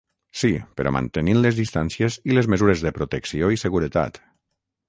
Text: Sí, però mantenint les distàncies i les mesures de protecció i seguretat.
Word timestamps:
Sí, 0.41 0.49
però 0.79 0.93
mantenint 0.95 1.43
les 1.43 1.59
distàncies 1.59 2.19
i 2.31 2.39
les 2.39 2.51
mesures 2.55 2.85
de 2.87 2.95
protecció 2.99 3.55
i 3.59 3.63
seguretat. 3.67 4.23